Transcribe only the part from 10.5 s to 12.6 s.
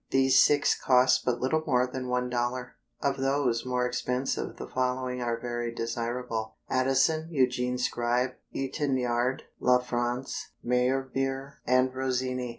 Meyerbeer and Rossini.